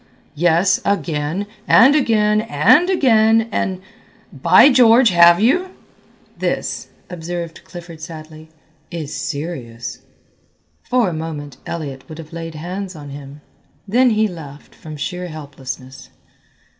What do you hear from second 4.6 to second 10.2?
George have you?" "This," observed Clifford sadly, "is serious."